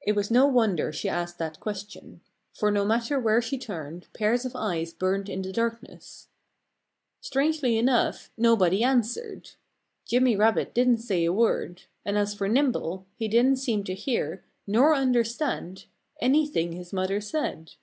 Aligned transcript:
It 0.00 0.12
was 0.12 0.30
no 0.30 0.46
wonder 0.46 0.90
she 0.90 1.10
asked 1.10 1.36
that 1.40 1.60
question. 1.60 2.22
For 2.54 2.70
no 2.70 2.86
matter 2.86 3.20
where 3.20 3.42
she 3.42 3.58
turned, 3.58 4.10
pairs 4.14 4.46
of 4.46 4.56
eyes 4.56 4.94
burned 4.94 5.28
in 5.28 5.42
the 5.42 5.52
darkness. 5.52 6.28
Strangely 7.20 7.76
enough, 7.76 8.30
nobody 8.38 8.82
answered. 8.82 9.50
Jimmy 10.06 10.36
Rabbit 10.36 10.72
didn't 10.72 11.00
say 11.02 11.22
a 11.26 11.34
word. 11.34 11.82
And 12.02 12.16
as 12.16 12.34
for 12.34 12.48
Nimble, 12.48 13.04
he 13.14 13.28
didn't 13.28 13.56
seem 13.56 13.84
to 13.84 13.94
hear 13.94 14.42
nor 14.66 14.94
understand 14.94 15.84
anything 16.18 16.72
his 16.72 16.94
mother 16.94 17.20
said. 17.20 17.74